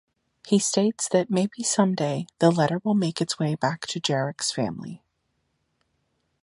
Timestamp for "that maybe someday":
1.09-2.25